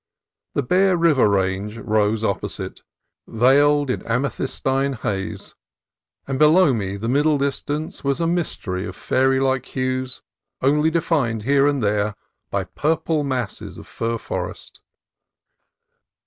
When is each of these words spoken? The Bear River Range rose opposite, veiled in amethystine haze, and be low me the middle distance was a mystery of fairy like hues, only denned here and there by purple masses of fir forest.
The 0.55 0.63
Bear 0.63 0.97
River 0.97 1.29
Range 1.29 1.77
rose 1.77 2.23
opposite, 2.23 2.81
veiled 3.27 3.91
in 3.91 4.01
amethystine 4.07 4.93
haze, 4.95 5.53
and 6.25 6.39
be 6.39 6.45
low 6.45 6.73
me 6.73 6.97
the 6.97 7.07
middle 7.07 7.37
distance 7.37 8.03
was 8.03 8.19
a 8.19 8.25
mystery 8.25 8.83
of 8.87 8.95
fairy 8.95 9.39
like 9.39 9.67
hues, 9.67 10.23
only 10.59 10.89
denned 10.89 11.43
here 11.43 11.67
and 11.67 11.83
there 11.83 12.15
by 12.49 12.63
purple 12.63 13.23
masses 13.23 13.77
of 13.77 13.85
fir 13.85 14.17
forest. 14.17 14.81